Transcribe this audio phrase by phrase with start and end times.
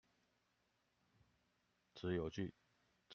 [1.93, 2.57] 只有距離沒有遠傳